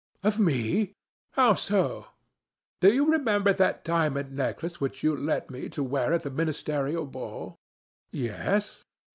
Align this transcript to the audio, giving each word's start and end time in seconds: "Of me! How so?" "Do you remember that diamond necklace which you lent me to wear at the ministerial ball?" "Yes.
"Of 0.23 0.39
me! 0.39 0.95
How 1.33 1.53
so?" 1.53 2.07
"Do 2.79 2.91
you 2.91 3.11
remember 3.11 3.53
that 3.53 3.83
diamond 3.83 4.31
necklace 4.35 4.81
which 4.81 5.03
you 5.03 5.15
lent 5.15 5.51
me 5.51 5.69
to 5.69 5.83
wear 5.83 6.11
at 6.11 6.23
the 6.23 6.31
ministerial 6.31 7.05
ball?" 7.05 7.59
"Yes. 8.09 8.83